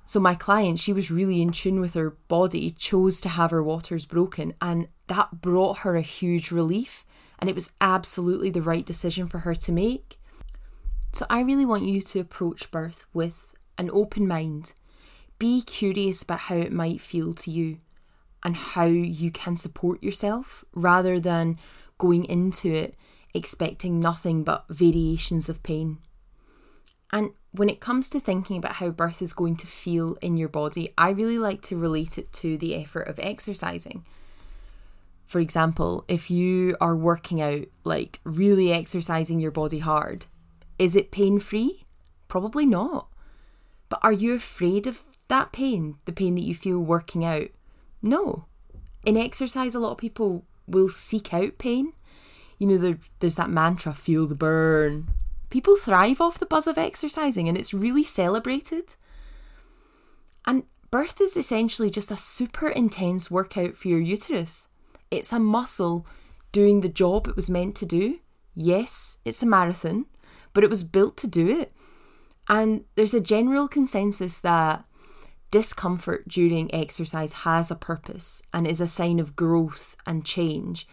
so 0.09 0.19
my 0.19 0.33
client, 0.33 0.79
she 0.79 0.91
was 0.91 1.11
really 1.11 1.39
in 1.39 1.51
tune 1.51 1.79
with 1.79 1.93
her 1.93 2.09
body, 2.09 2.71
chose 2.71 3.21
to 3.21 3.29
have 3.29 3.51
her 3.51 3.61
waters 3.61 4.07
broken, 4.07 4.55
and 4.59 4.87
that 5.05 5.39
brought 5.39 5.77
her 5.81 5.95
a 5.95 6.01
huge 6.01 6.49
relief. 6.49 7.05
And 7.37 7.47
it 7.47 7.53
was 7.53 7.73
absolutely 7.79 8.49
the 8.49 8.63
right 8.63 8.83
decision 8.83 9.27
for 9.27 9.37
her 9.37 9.53
to 9.53 9.71
make. 9.71 10.19
So 11.13 11.27
I 11.29 11.41
really 11.41 11.63
want 11.63 11.83
you 11.83 12.01
to 12.01 12.19
approach 12.19 12.71
birth 12.71 13.05
with 13.13 13.53
an 13.77 13.91
open 13.93 14.27
mind. 14.27 14.73
Be 15.37 15.61
curious 15.61 16.23
about 16.23 16.39
how 16.39 16.55
it 16.55 16.73
might 16.73 17.01
feel 17.01 17.35
to 17.35 17.51
you 17.51 17.77
and 18.41 18.55
how 18.55 18.85
you 18.85 19.29
can 19.29 19.55
support 19.55 20.01
yourself 20.01 20.65
rather 20.73 21.19
than 21.19 21.59
going 21.99 22.25
into 22.25 22.73
it 22.73 22.95
expecting 23.35 23.99
nothing 23.99 24.43
but 24.43 24.65
variations 24.69 25.49
of 25.49 25.61
pain. 25.61 25.99
And 27.11 27.29
when 27.51 27.69
it 27.69 27.79
comes 27.79 28.09
to 28.09 28.19
thinking 28.19 28.57
about 28.57 28.75
how 28.75 28.89
birth 28.89 29.21
is 29.21 29.33
going 29.33 29.55
to 29.57 29.67
feel 29.67 30.17
in 30.21 30.37
your 30.37 30.49
body, 30.49 30.93
I 30.97 31.09
really 31.09 31.39
like 31.39 31.61
to 31.63 31.77
relate 31.77 32.17
it 32.17 32.31
to 32.33 32.57
the 32.57 32.75
effort 32.75 33.07
of 33.07 33.19
exercising. 33.19 34.05
For 35.25 35.39
example, 35.39 36.05
if 36.07 36.29
you 36.29 36.75
are 36.79 36.95
working 36.95 37.41
out, 37.41 37.65
like 37.83 38.19
really 38.23 38.71
exercising 38.71 39.39
your 39.39 39.51
body 39.51 39.79
hard, 39.79 40.25
is 40.77 40.95
it 40.95 41.11
pain 41.11 41.39
free? 41.39 41.85
Probably 42.27 42.65
not. 42.65 43.09
But 43.89 43.99
are 44.03 44.13
you 44.13 44.33
afraid 44.33 44.85
of 44.85 45.03
that 45.27 45.51
pain, 45.51 45.97
the 46.05 46.11
pain 46.11 46.35
that 46.35 46.45
you 46.45 46.53
feel 46.53 46.79
working 46.79 47.25
out? 47.25 47.47
No. 48.01 48.45
In 49.05 49.17
exercise, 49.17 49.73
a 49.73 49.79
lot 49.79 49.91
of 49.91 49.97
people 49.97 50.45
will 50.67 50.89
seek 50.89 51.33
out 51.33 51.57
pain. 51.57 51.93
You 52.59 52.67
know, 52.67 52.77
there, 52.77 52.99
there's 53.19 53.35
that 53.35 53.49
mantra, 53.49 53.93
feel 53.93 54.27
the 54.27 54.35
burn. 54.35 55.09
People 55.49 55.75
thrive 55.77 56.21
off 56.21 56.39
the 56.39 56.45
buzz 56.45 56.67
of 56.67 56.77
exercising 56.77 57.47
and 57.47 57.57
it's 57.57 57.73
really 57.73 58.03
celebrated. 58.03 58.95
And 60.45 60.63
birth 60.91 61.19
is 61.21 61.35
essentially 61.35 61.89
just 61.89 62.11
a 62.11 62.17
super 62.17 62.69
intense 62.69 63.31
workout 63.31 63.75
for 63.75 63.87
your 63.87 63.99
uterus. 63.99 64.67
It's 65.11 65.33
a 65.33 65.39
muscle 65.39 66.05
doing 66.51 66.81
the 66.81 66.89
job 66.89 67.27
it 67.27 67.35
was 67.35 67.49
meant 67.49 67.75
to 67.77 67.85
do. 67.85 68.19
Yes, 68.53 69.17
it's 69.25 69.43
a 69.43 69.47
marathon, 69.47 70.05
but 70.53 70.63
it 70.63 70.69
was 70.69 70.83
built 70.83 71.17
to 71.17 71.27
do 71.27 71.47
it. 71.47 71.73
And 72.47 72.85
there's 72.95 73.13
a 73.13 73.21
general 73.21 73.67
consensus 73.67 74.39
that 74.39 74.85
discomfort 75.51 76.27
during 76.27 76.73
exercise 76.73 77.33
has 77.33 77.71
a 77.71 77.75
purpose 77.75 78.41
and 78.53 78.67
is 78.67 78.81
a 78.81 78.87
sign 78.87 79.19
of 79.19 79.35
growth 79.35 79.95
and 80.05 80.25
change 80.25 80.87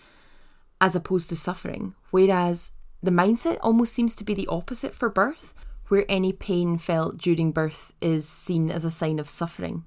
as 0.80 0.94
opposed 0.94 1.28
to 1.30 1.36
suffering. 1.36 1.94
Whereas 2.10 2.72
the 3.06 3.12
mindset 3.12 3.58
almost 3.62 3.92
seems 3.92 4.16
to 4.16 4.24
be 4.24 4.34
the 4.34 4.48
opposite 4.48 4.94
for 4.94 5.08
birth, 5.08 5.54
where 5.88 6.04
any 6.08 6.32
pain 6.32 6.76
felt 6.76 7.18
during 7.18 7.52
birth 7.52 7.92
is 8.00 8.28
seen 8.28 8.70
as 8.70 8.84
a 8.84 8.90
sign 8.90 9.20
of 9.20 9.30
suffering. 9.30 9.84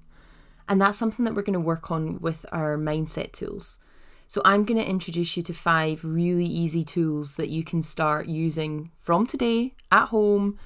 And 0.66 0.80
that's 0.80 0.96
something 0.96 1.24
that 1.26 1.34
we're 1.34 1.42
going 1.42 1.54
to 1.54 1.60
work 1.60 1.90
on 1.90 2.18
with 2.20 2.46
our 2.50 2.78
mindset 2.78 3.32
tools. 3.32 3.78
So, 4.26 4.40
I'm 4.44 4.64
going 4.64 4.78
to 4.78 4.88
introduce 4.88 5.36
you 5.36 5.42
to 5.42 5.52
five 5.52 6.04
really 6.04 6.46
easy 6.46 6.84
tools 6.84 7.34
that 7.34 7.50
you 7.50 7.64
can 7.64 7.82
start 7.82 8.26
using 8.26 8.92
from 9.00 9.26
today 9.26 9.74
at 9.90 10.06
home, 10.06 10.58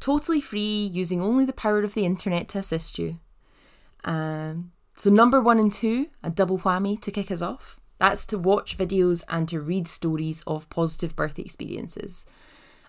totally 0.00 0.40
free, 0.40 0.90
using 0.92 1.22
only 1.22 1.44
the 1.44 1.52
power 1.52 1.82
of 1.84 1.94
the 1.94 2.04
internet 2.04 2.48
to 2.48 2.58
assist 2.58 2.98
you. 2.98 3.18
Um, 4.04 4.72
so, 4.96 5.10
number 5.10 5.40
one 5.40 5.58
and 5.58 5.72
two, 5.72 6.08
a 6.22 6.28
double 6.28 6.58
whammy 6.58 7.00
to 7.00 7.12
kick 7.12 7.30
us 7.30 7.40
off. 7.40 7.77
That's 7.98 8.26
to 8.26 8.38
watch 8.38 8.78
videos 8.78 9.24
and 9.28 9.48
to 9.48 9.60
read 9.60 9.88
stories 9.88 10.42
of 10.46 10.70
positive 10.70 11.16
birth 11.16 11.38
experiences. 11.38 12.26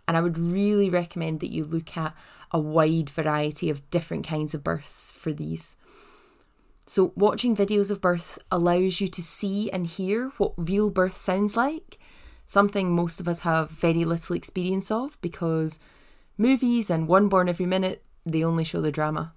And 0.07 0.15
I 0.15 0.21
would 0.21 0.37
really 0.37 0.89
recommend 0.89 1.39
that 1.39 1.51
you 1.51 1.63
look 1.63 1.95
at 1.97 2.15
a 2.51 2.59
wide 2.59 3.09
variety 3.09 3.69
of 3.69 3.87
different 3.89 4.25
kinds 4.25 4.53
of 4.53 4.63
births 4.63 5.11
for 5.11 5.31
these. 5.31 5.75
So, 6.85 7.13
watching 7.15 7.55
videos 7.55 7.91
of 7.91 8.01
birth 8.01 8.39
allows 8.51 8.99
you 8.99 9.07
to 9.09 9.21
see 9.21 9.69
and 9.69 9.85
hear 9.85 10.29
what 10.37 10.53
real 10.57 10.89
birth 10.89 11.17
sounds 11.17 11.55
like, 11.55 11.99
something 12.47 12.91
most 12.91 13.19
of 13.19 13.27
us 13.27 13.41
have 13.41 13.69
very 13.69 14.03
little 14.05 14.35
experience 14.35 14.89
of 14.89 15.21
because 15.21 15.79
movies 16.35 16.89
and 16.89 17.07
One 17.07 17.29
Born 17.29 17.47
Every 17.47 17.67
Minute, 17.67 18.03
they 18.25 18.43
only 18.43 18.63
show 18.63 18.81
the 18.81 18.91
drama. 18.91 19.33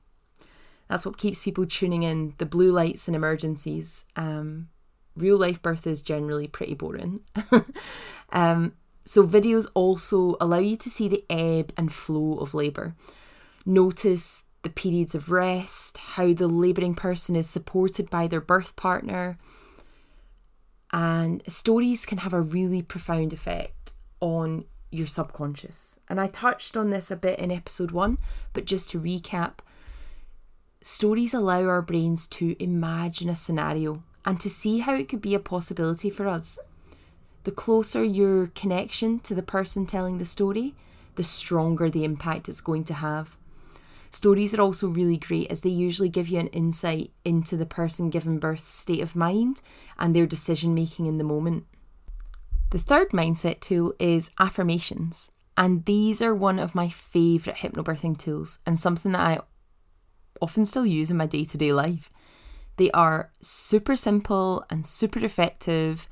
That's 0.88 1.04
what 1.04 1.18
keeps 1.18 1.44
people 1.44 1.66
tuning 1.66 2.02
in 2.02 2.32
the 2.38 2.46
blue 2.46 2.72
lights 2.72 3.06
and 3.06 3.14
emergencies. 3.14 4.06
Um, 4.16 4.68
real 5.16 5.36
life 5.36 5.60
birth 5.62 5.86
is 5.86 6.02
generally 6.02 6.48
pretty 6.48 6.74
boring. 6.74 7.20
um, 8.32 8.74
so, 9.04 9.26
videos 9.26 9.68
also 9.74 10.36
allow 10.40 10.58
you 10.58 10.76
to 10.76 10.90
see 10.90 11.08
the 11.08 11.24
ebb 11.28 11.72
and 11.76 11.92
flow 11.92 12.38
of 12.38 12.54
labour. 12.54 12.94
Notice 13.66 14.44
the 14.62 14.70
periods 14.70 15.14
of 15.14 15.30
rest, 15.30 15.98
how 15.98 16.32
the 16.32 16.46
labouring 16.46 16.94
person 16.94 17.34
is 17.34 17.48
supported 17.48 18.08
by 18.10 18.26
their 18.26 18.40
birth 18.40 18.76
partner. 18.76 19.38
And 20.92 21.42
stories 21.50 22.06
can 22.06 22.18
have 22.18 22.32
a 22.32 22.40
really 22.40 22.82
profound 22.82 23.32
effect 23.32 23.92
on 24.20 24.66
your 24.90 25.06
subconscious. 25.06 25.98
And 26.08 26.20
I 26.20 26.26
touched 26.28 26.76
on 26.76 26.90
this 26.90 27.10
a 27.10 27.16
bit 27.16 27.38
in 27.38 27.50
episode 27.50 27.90
one, 27.90 28.18
but 28.52 28.66
just 28.66 28.90
to 28.90 29.00
recap, 29.00 29.54
stories 30.82 31.34
allow 31.34 31.64
our 31.64 31.82
brains 31.82 32.26
to 32.28 32.54
imagine 32.62 33.28
a 33.28 33.36
scenario 33.36 34.02
and 34.24 34.40
to 34.40 34.50
see 34.50 34.80
how 34.80 34.94
it 34.94 35.08
could 35.08 35.20
be 35.20 35.34
a 35.34 35.40
possibility 35.40 36.10
for 36.10 36.28
us. 36.28 36.58
The 37.44 37.50
closer 37.50 38.04
your 38.04 38.48
connection 38.48 39.18
to 39.20 39.34
the 39.34 39.42
person 39.42 39.86
telling 39.86 40.18
the 40.18 40.24
story, 40.24 40.74
the 41.16 41.24
stronger 41.24 41.90
the 41.90 42.04
impact 42.04 42.48
it's 42.48 42.60
going 42.60 42.84
to 42.84 42.94
have. 42.94 43.36
Stories 44.10 44.54
are 44.54 44.60
also 44.60 44.88
really 44.88 45.16
great 45.16 45.50
as 45.50 45.62
they 45.62 45.70
usually 45.70 46.10
give 46.10 46.28
you 46.28 46.38
an 46.38 46.48
insight 46.48 47.10
into 47.24 47.56
the 47.56 47.66
person 47.66 48.10
giving 48.10 48.38
birth's 48.38 48.68
state 48.68 49.00
of 49.00 49.16
mind 49.16 49.62
and 49.98 50.14
their 50.14 50.26
decision 50.26 50.74
making 50.74 51.06
in 51.06 51.16
the 51.16 51.24
moment. 51.24 51.64
The 52.70 52.78
third 52.78 53.10
mindset 53.10 53.60
tool 53.60 53.94
is 53.98 54.30
affirmations, 54.38 55.30
and 55.56 55.84
these 55.86 56.20
are 56.20 56.34
one 56.34 56.58
of 56.58 56.74
my 56.74 56.88
favourite 56.88 57.58
hypnobirthing 57.58 58.18
tools 58.18 58.58
and 58.66 58.78
something 58.78 59.12
that 59.12 59.20
I 59.20 59.40
often 60.40 60.66
still 60.66 60.86
use 60.86 61.10
in 61.10 61.16
my 61.16 61.26
day 61.26 61.44
to 61.44 61.58
day 61.58 61.72
life. 61.72 62.10
They 62.76 62.90
are 62.92 63.32
super 63.42 63.96
simple 63.96 64.64
and 64.70 64.86
super 64.86 65.24
effective, 65.24 66.08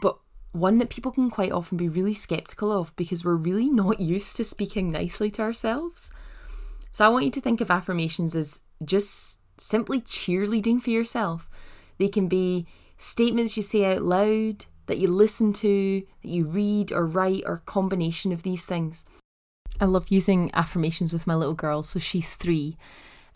but 0.00 0.18
one 0.52 0.78
that 0.78 0.90
people 0.90 1.12
can 1.12 1.30
quite 1.30 1.52
often 1.52 1.76
be 1.76 1.88
really 1.88 2.14
skeptical 2.14 2.70
of 2.70 2.94
because 2.96 3.24
we're 3.24 3.34
really 3.34 3.70
not 3.70 4.00
used 4.00 4.36
to 4.36 4.44
speaking 4.44 4.90
nicely 4.90 5.30
to 5.32 5.42
ourselves. 5.42 6.12
So 6.90 7.04
I 7.04 7.08
want 7.08 7.24
you 7.24 7.30
to 7.32 7.40
think 7.40 7.60
of 7.60 7.70
affirmations 7.70 8.36
as 8.36 8.60
just 8.84 9.40
simply 9.58 10.00
cheerleading 10.00 10.80
for 10.80 10.90
yourself. 10.90 11.48
They 11.98 12.08
can 12.08 12.28
be 12.28 12.66
statements 12.98 13.56
you 13.56 13.62
say 13.62 13.94
out 13.94 14.02
loud, 14.02 14.66
that 14.86 14.98
you 14.98 15.08
listen 15.08 15.52
to, 15.54 16.02
that 16.22 16.28
you 16.28 16.44
read 16.44 16.92
or 16.92 17.06
write, 17.06 17.44
or 17.46 17.58
combination 17.58 18.32
of 18.32 18.42
these 18.42 18.64
things. 18.64 19.04
I 19.80 19.86
love 19.86 20.08
using 20.08 20.50
affirmations 20.54 21.12
with 21.12 21.26
my 21.26 21.34
little 21.34 21.54
girl, 21.54 21.82
so 21.82 21.98
she's 21.98 22.34
three, 22.34 22.76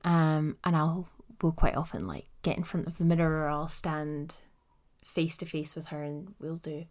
um, 0.05 0.57
and 0.65 0.77
I'll 0.77 1.09
will 1.43 1.53
quite 1.53 1.77
often 1.77 2.07
like 2.07 2.29
get 2.43 2.57
in 2.57 2.65
front 2.65 2.87
of 2.87 2.99
the 2.99 3.05
mirror 3.05 3.45
or 3.45 3.49
I'll 3.49 3.69
stand 3.69 4.37
face 5.05 5.37
to 5.39 5.47
face 5.47 5.77
with 5.77 5.89
her 5.89 6.03
and 6.03 6.35
we'll 6.41 6.57
do 6.57 6.85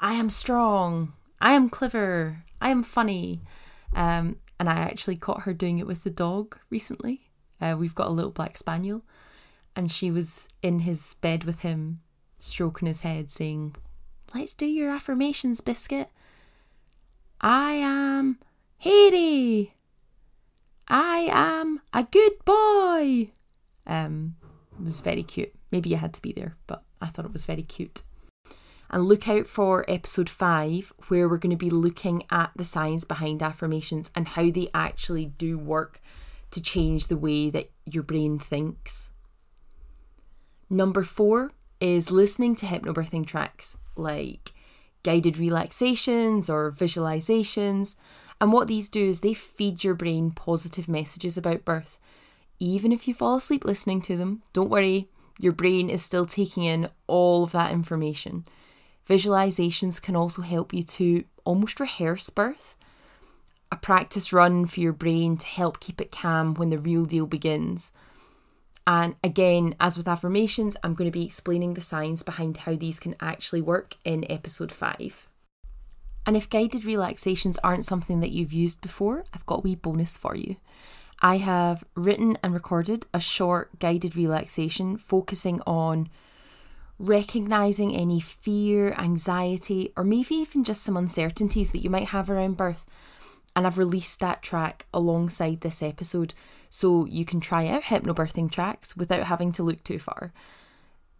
I 0.00 0.14
am 0.14 0.30
strong, 0.30 1.12
I 1.40 1.52
am 1.52 1.70
clever, 1.70 2.44
I 2.60 2.70
am 2.70 2.82
funny. 2.82 3.42
Um, 3.94 4.38
and 4.58 4.68
I 4.68 4.74
actually 4.74 5.16
caught 5.16 5.42
her 5.42 5.52
doing 5.52 5.78
it 5.78 5.86
with 5.86 6.04
the 6.04 6.10
dog 6.10 6.56
recently. 6.70 7.28
Uh, 7.60 7.76
we've 7.78 7.94
got 7.94 8.08
a 8.08 8.12
little 8.12 8.30
black 8.30 8.56
spaniel, 8.56 9.02
and 9.76 9.90
she 9.90 10.10
was 10.10 10.48
in 10.62 10.80
his 10.80 11.14
bed 11.20 11.44
with 11.44 11.60
him, 11.60 12.00
stroking 12.38 12.86
his 12.86 13.00
head, 13.02 13.30
saying, 13.30 13.76
Let's 14.34 14.54
do 14.54 14.66
your 14.66 14.90
affirmations, 14.90 15.60
Biscuit. 15.60 16.10
I 17.40 17.72
am 17.72 18.38
Haiti. 18.78 19.74
I 20.88 21.28
am 21.30 21.80
a 21.92 22.04
good 22.04 22.44
boy. 22.44 23.30
Um, 23.86 24.36
it 24.78 24.84
was 24.84 25.00
very 25.00 25.22
cute. 25.22 25.52
Maybe 25.70 25.90
you 25.90 25.96
had 25.96 26.14
to 26.14 26.22
be 26.22 26.32
there, 26.32 26.56
but 26.66 26.82
I 27.00 27.06
thought 27.06 27.24
it 27.24 27.32
was 27.32 27.44
very 27.44 27.62
cute. 27.62 28.02
And 28.90 29.04
look 29.04 29.28
out 29.28 29.46
for 29.46 29.86
episode 29.88 30.28
five, 30.28 30.92
where 31.08 31.28
we're 31.28 31.38
going 31.38 31.50
to 31.50 31.56
be 31.56 31.70
looking 31.70 32.24
at 32.30 32.50
the 32.54 32.64
science 32.64 33.04
behind 33.04 33.42
affirmations 33.42 34.10
and 34.14 34.28
how 34.28 34.50
they 34.50 34.68
actually 34.74 35.26
do 35.26 35.58
work 35.58 36.00
to 36.50 36.60
change 36.60 37.08
the 37.08 37.16
way 37.16 37.48
that 37.48 37.70
your 37.86 38.02
brain 38.02 38.38
thinks. 38.38 39.12
Number 40.68 41.02
four 41.02 41.52
is 41.80 42.10
listening 42.10 42.54
to 42.56 42.66
hypnobirthing 42.66 43.26
tracks 43.26 43.76
like 43.96 44.52
guided 45.02 45.38
relaxations 45.38 46.48
or 46.48 46.70
visualizations. 46.70 47.96
And 48.40 48.52
what 48.52 48.68
these 48.68 48.88
do 48.88 49.04
is 49.04 49.20
they 49.20 49.34
feed 49.34 49.84
your 49.84 49.94
brain 49.94 50.30
positive 50.30 50.88
messages 50.88 51.36
about 51.36 51.64
birth. 51.64 51.98
Even 52.62 52.92
if 52.92 53.08
you 53.08 53.12
fall 53.12 53.34
asleep 53.34 53.64
listening 53.64 54.00
to 54.02 54.16
them, 54.16 54.40
don't 54.52 54.70
worry, 54.70 55.08
your 55.36 55.52
brain 55.52 55.90
is 55.90 56.00
still 56.00 56.24
taking 56.24 56.62
in 56.62 56.88
all 57.08 57.42
of 57.42 57.50
that 57.50 57.72
information. 57.72 58.44
Visualizations 59.08 60.00
can 60.00 60.14
also 60.14 60.42
help 60.42 60.72
you 60.72 60.84
to 60.84 61.24
almost 61.42 61.80
rehearse 61.80 62.30
birth, 62.30 62.76
a 63.72 63.76
practice 63.76 64.32
run 64.32 64.66
for 64.66 64.78
your 64.78 64.92
brain 64.92 65.36
to 65.38 65.46
help 65.46 65.80
keep 65.80 66.00
it 66.00 66.12
calm 66.12 66.54
when 66.54 66.70
the 66.70 66.78
real 66.78 67.04
deal 67.04 67.26
begins. 67.26 67.90
And 68.86 69.16
again, 69.24 69.74
as 69.80 69.96
with 69.96 70.06
affirmations, 70.06 70.76
I'm 70.84 70.94
going 70.94 71.10
to 71.10 71.18
be 71.18 71.26
explaining 71.26 71.74
the 71.74 71.80
science 71.80 72.22
behind 72.22 72.58
how 72.58 72.76
these 72.76 73.00
can 73.00 73.16
actually 73.18 73.60
work 73.60 73.96
in 74.04 74.24
episode 74.30 74.70
5. 74.70 75.26
And 76.26 76.36
if 76.36 76.48
guided 76.48 76.84
relaxations 76.84 77.58
aren't 77.64 77.84
something 77.84 78.20
that 78.20 78.30
you've 78.30 78.52
used 78.52 78.80
before, 78.82 79.24
I've 79.34 79.46
got 79.46 79.58
a 79.58 79.62
wee 79.62 79.74
bonus 79.74 80.16
for 80.16 80.36
you. 80.36 80.58
I 81.24 81.36
have 81.36 81.84
written 81.94 82.36
and 82.42 82.52
recorded 82.52 83.06
a 83.14 83.20
short 83.20 83.78
guided 83.78 84.16
relaxation 84.16 84.96
focusing 84.96 85.60
on 85.62 86.10
recognizing 86.98 87.94
any 87.94 88.18
fear, 88.18 88.92
anxiety, 88.98 89.92
or 89.96 90.02
maybe 90.02 90.34
even 90.34 90.64
just 90.64 90.82
some 90.82 90.96
uncertainties 90.96 91.70
that 91.70 91.82
you 91.82 91.90
might 91.90 92.08
have 92.08 92.28
around 92.28 92.56
birth. 92.56 92.84
And 93.54 93.66
I've 93.66 93.78
released 93.78 94.18
that 94.18 94.42
track 94.42 94.86
alongside 94.92 95.60
this 95.60 95.80
episode 95.80 96.34
so 96.70 97.06
you 97.06 97.24
can 97.24 97.40
try 97.40 97.68
out 97.68 97.84
hypnobirthing 97.84 98.50
tracks 98.50 98.96
without 98.96 99.24
having 99.24 99.52
to 99.52 99.62
look 99.62 99.84
too 99.84 100.00
far. 100.00 100.32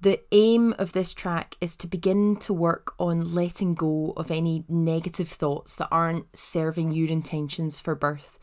The 0.00 0.20
aim 0.32 0.74
of 0.80 0.94
this 0.94 1.12
track 1.12 1.56
is 1.60 1.76
to 1.76 1.86
begin 1.86 2.34
to 2.38 2.52
work 2.52 2.94
on 2.98 3.34
letting 3.34 3.74
go 3.74 4.14
of 4.16 4.32
any 4.32 4.64
negative 4.68 5.28
thoughts 5.28 5.76
that 5.76 5.88
aren't 5.92 6.36
serving 6.36 6.90
your 6.90 7.08
intentions 7.08 7.78
for 7.78 7.94
birth 7.94 8.40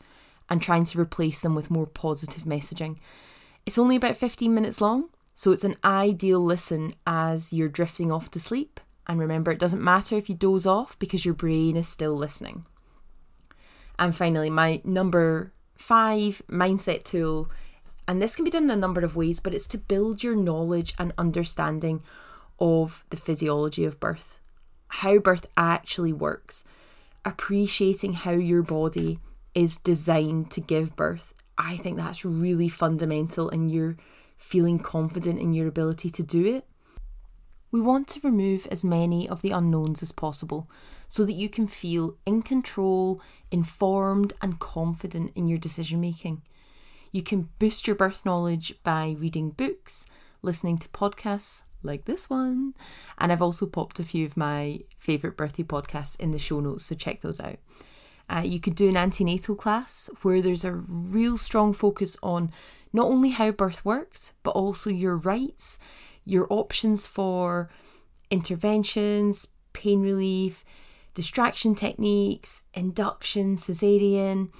and 0.50 0.60
trying 0.60 0.84
to 0.84 1.00
replace 1.00 1.40
them 1.40 1.54
with 1.54 1.70
more 1.70 1.86
positive 1.86 2.42
messaging. 2.42 2.98
It's 3.64 3.78
only 3.78 3.96
about 3.96 4.16
15 4.16 4.52
minutes 4.52 4.80
long, 4.80 5.08
so 5.34 5.52
it's 5.52 5.64
an 5.64 5.76
ideal 5.84 6.40
listen 6.40 6.94
as 7.06 7.52
you're 7.52 7.68
drifting 7.68 8.10
off 8.10 8.30
to 8.32 8.40
sleep. 8.40 8.80
And 9.06 9.20
remember, 9.20 9.50
it 9.50 9.58
doesn't 9.58 9.82
matter 9.82 10.16
if 10.16 10.28
you 10.28 10.34
doze 10.34 10.66
off 10.66 10.98
because 10.98 11.24
your 11.24 11.34
brain 11.34 11.76
is 11.76 11.88
still 11.88 12.14
listening. 12.14 12.66
And 13.98 14.14
finally, 14.14 14.50
my 14.50 14.80
number 14.84 15.52
five 15.76 16.42
mindset 16.50 17.04
tool, 17.04 17.50
and 18.08 18.20
this 18.20 18.34
can 18.34 18.44
be 18.44 18.50
done 18.50 18.64
in 18.64 18.70
a 18.70 18.76
number 18.76 19.02
of 19.02 19.16
ways, 19.16 19.40
but 19.40 19.54
it's 19.54 19.66
to 19.68 19.78
build 19.78 20.22
your 20.22 20.36
knowledge 20.36 20.94
and 20.98 21.12
understanding 21.16 22.02
of 22.58 23.04
the 23.10 23.16
physiology 23.16 23.84
of 23.84 24.00
birth, 24.00 24.40
how 24.88 25.18
birth 25.18 25.48
actually 25.56 26.12
works, 26.12 26.64
appreciating 27.24 28.12
how 28.12 28.32
your 28.32 28.62
body 28.62 29.18
is 29.54 29.78
designed 29.78 30.50
to 30.52 30.60
give 30.60 30.96
birth. 30.96 31.34
I 31.58 31.76
think 31.76 31.98
that's 31.98 32.24
really 32.24 32.68
fundamental 32.68 33.48
in 33.48 33.68
your 33.68 33.96
feeling 34.36 34.78
confident 34.78 35.38
in 35.38 35.52
your 35.52 35.68
ability 35.68 36.08
to 36.10 36.22
do 36.22 36.46
it. 36.46 36.66
We 37.72 37.80
want 37.80 38.08
to 38.08 38.20
remove 38.20 38.66
as 38.70 38.82
many 38.82 39.28
of 39.28 39.42
the 39.42 39.52
unknowns 39.52 40.02
as 40.02 40.10
possible 40.10 40.68
so 41.06 41.24
that 41.24 41.34
you 41.34 41.48
can 41.48 41.68
feel 41.68 42.16
in 42.26 42.42
control, 42.42 43.20
informed, 43.50 44.32
and 44.42 44.58
confident 44.58 45.32
in 45.36 45.46
your 45.46 45.58
decision 45.58 46.00
making. 46.00 46.42
You 47.12 47.22
can 47.22 47.48
boost 47.58 47.86
your 47.86 47.96
birth 47.96 48.24
knowledge 48.24 48.74
by 48.82 49.14
reading 49.18 49.50
books, 49.50 50.06
listening 50.42 50.78
to 50.78 50.88
podcasts 50.88 51.62
like 51.82 52.04
this 52.06 52.28
one, 52.28 52.74
and 53.18 53.32
I've 53.32 53.42
also 53.42 53.66
popped 53.66 54.00
a 54.00 54.04
few 54.04 54.26
of 54.26 54.36
my 54.36 54.80
favourite 54.98 55.36
birthday 55.36 55.62
podcasts 55.62 56.18
in 56.18 56.30
the 56.30 56.38
show 56.38 56.60
notes, 56.60 56.84
so 56.86 56.94
check 56.94 57.20
those 57.20 57.40
out. 57.40 57.58
Uh, 58.30 58.42
you 58.44 58.60
could 58.60 58.76
do 58.76 58.88
an 58.88 58.96
antenatal 58.96 59.56
class 59.56 60.08
where 60.22 60.40
there's 60.40 60.64
a 60.64 60.72
real 60.72 61.36
strong 61.36 61.72
focus 61.72 62.16
on 62.22 62.52
not 62.92 63.06
only 63.06 63.30
how 63.30 63.50
birth 63.50 63.84
works, 63.84 64.32
but 64.44 64.52
also 64.52 64.88
your 64.88 65.16
rights, 65.16 65.78
your 66.24 66.46
options 66.48 67.06
for 67.08 67.68
interventions, 68.30 69.48
pain 69.72 70.00
relief, 70.00 70.64
distraction 71.14 71.74
techniques, 71.74 72.62
induction, 72.72 73.56
cesarean, 73.56 74.50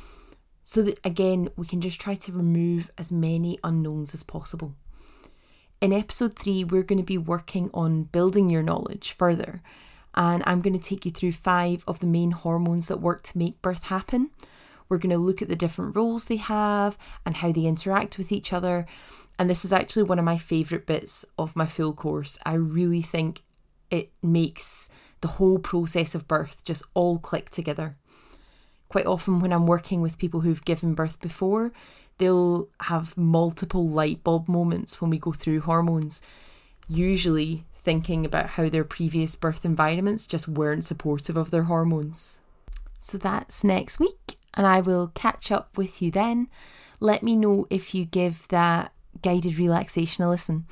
so 0.64 0.82
that 0.82 0.98
again 1.04 1.48
we 1.56 1.66
can 1.66 1.80
just 1.80 2.00
try 2.00 2.14
to 2.14 2.32
remove 2.32 2.90
as 2.98 3.12
many 3.12 3.58
unknowns 3.62 4.12
as 4.14 4.24
possible. 4.24 4.74
In 5.80 5.92
episode 5.92 6.34
three, 6.36 6.64
we're 6.64 6.82
going 6.82 6.98
to 6.98 7.04
be 7.04 7.16
working 7.18 7.70
on 7.72 8.02
building 8.04 8.50
your 8.50 8.62
knowledge 8.62 9.12
further, 9.12 9.62
and 10.14 10.42
I'm 10.46 10.60
going 10.60 10.78
to 10.78 10.88
take 10.88 11.04
you 11.04 11.10
through 11.10 11.32
five 11.32 11.84
of 11.86 12.00
the 12.00 12.06
main 12.06 12.32
hormones 12.32 12.88
that 12.88 13.00
work 13.00 13.22
to 13.24 13.38
make 13.38 13.62
birth 13.62 13.84
happen. 13.84 14.30
We're 14.88 14.98
going 14.98 15.10
to 15.10 15.18
look 15.18 15.40
at 15.40 15.48
the 15.48 15.56
different 15.56 15.94
roles 15.94 16.24
they 16.24 16.36
have 16.36 16.98
and 17.24 17.36
how 17.36 17.52
they 17.52 17.64
interact 17.64 18.18
with 18.18 18.32
each 18.32 18.52
other. 18.52 18.86
And 19.38 19.48
this 19.48 19.64
is 19.64 19.72
actually 19.72 20.02
one 20.02 20.18
of 20.18 20.24
my 20.24 20.36
favourite 20.36 20.86
bits 20.86 21.24
of 21.38 21.54
my 21.54 21.66
full 21.66 21.92
course. 21.92 22.38
I 22.44 22.54
really 22.54 23.02
think 23.02 23.42
it 23.90 24.10
makes 24.22 24.88
the 25.20 25.28
whole 25.28 25.58
process 25.58 26.14
of 26.14 26.28
birth 26.28 26.64
just 26.64 26.82
all 26.94 27.18
click 27.18 27.50
together. 27.50 27.96
Quite 28.88 29.06
often, 29.06 29.38
when 29.38 29.52
I'm 29.52 29.66
working 29.66 30.00
with 30.00 30.18
people 30.18 30.40
who've 30.40 30.64
given 30.64 30.94
birth 30.94 31.20
before, 31.20 31.72
they'll 32.18 32.68
have 32.80 33.16
multiple 33.16 33.88
light 33.88 34.24
bulb 34.24 34.48
moments 34.48 35.00
when 35.00 35.10
we 35.10 35.18
go 35.18 35.32
through 35.32 35.60
hormones. 35.60 36.20
Usually, 36.88 37.64
thinking 37.84 38.24
about 38.24 38.50
how 38.50 38.68
their 38.68 38.84
previous 38.84 39.34
birth 39.34 39.64
environments 39.64 40.26
just 40.26 40.48
weren't 40.48 40.84
supportive 40.84 41.36
of 41.36 41.50
their 41.50 41.64
hormones. 41.64 42.40
So 43.00 43.18
that's 43.18 43.64
next 43.64 43.98
week 43.98 44.36
and 44.54 44.66
I 44.66 44.80
will 44.80 45.12
catch 45.14 45.50
up 45.50 45.76
with 45.76 46.02
you 46.02 46.10
then. 46.10 46.48
Let 46.98 47.22
me 47.22 47.36
know 47.36 47.66
if 47.70 47.94
you 47.94 48.04
give 48.04 48.46
that 48.48 48.92
guided 49.22 49.58
relaxation 49.58 50.24
a 50.24 50.28
listen 50.28 50.66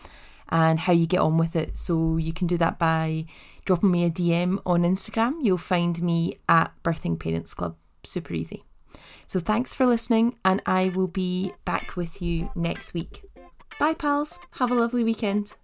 and 0.49 0.81
how 0.81 0.93
you 0.93 1.07
get 1.07 1.21
on 1.21 1.39
with 1.39 1.57
it. 1.57 1.77
So 1.77 2.17
you 2.17 2.33
can 2.33 2.47
do 2.47 2.57
that 2.59 2.79
by 2.79 3.27
dropping 3.65 3.91
me 3.91 4.05
a 4.05 4.11
DM 4.11 4.61
on 4.65 4.83
Instagram. 4.83 5.37
You'll 5.43 5.59
find 5.59 6.01
me 6.03 6.39
at 6.49 6.73
Birthing 6.83 7.19
Parents 7.19 7.55
Club. 7.55 7.77
Super 8.05 8.35
easy. 8.35 8.65
So 9.27 9.41
thanks 9.41 9.75
for 9.75 9.85
listening, 9.85 10.37
and 10.45 10.63
I 10.65 10.89
will 10.89 11.07
be 11.07 11.53
back 11.65 11.97
with 11.97 12.23
you 12.23 12.51
next 12.55 12.95
week. 12.95 13.23
Bye, 13.79 13.95
pals. 13.95 14.41
Have 14.53 14.71
a 14.71 14.75
lovely 14.75 15.05
weekend. 15.05 15.55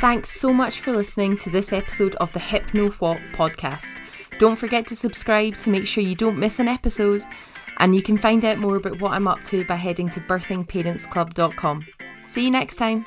Thanks 0.00 0.30
so 0.30 0.52
much 0.52 0.80
for 0.80 0.92
listening 0.92 1.36
to 1.38 1.50
this 1.50 1.72
episode 1.72 2.14
of 2.16 2.32
the 2.32 2.38
Hypno 2.38 2.88
What 2.92 3.18
podcast. 3.32 3.98
Don't 4.38 4.54
forget 4.54 4.86
to 4.86 4.96
subscribe 4.96 5.56
to 5.56 5.70
make 5.70 5.86
sure 5.86 6.04
you 6.04 6.14
don't 6.14 6.38
miss 6.38 6.60
an 6.60 6.68
episode. 6.68 7.24
And 7.78 7.94
you 7.94 8.02
can 8.02 8.16
find 8.16 8.44
out 8.44 8.58
more 8.58 8.76
about 8.76 9.00
what 9.00 9.12
I'm 9.12 9.26
up 9.26 9.42
to 9.44 9.64
by 9.64 9.74
heading 9.74 10.08
to 10.10 10.20
birthingparentsclub.com. 10.20 11.86
See 12.28 12.44
you 12.44 12.50
next 12.50 12.76
time. 12.76 13.06